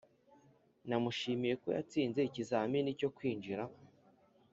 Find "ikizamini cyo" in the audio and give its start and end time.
2.23-3.09